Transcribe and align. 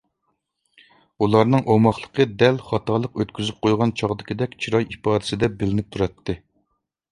ئۇلارنىڭ 1.25 1.67
ئوماقلىقى 1.73 2.25
دەل 2.45 2.57
خاتالىق 2.71 3.21
ئۆتكۈزۈپ 3.25 3.61
قويغان 3.67 3.95
چاغدىكىدەك 4.03 4.59
چىراي 4.65 4.91
ئىپادىسىدە 4.97 5.53
بىلىنىپ 5.63 5.95
تۇراتتى. 5.97 6.41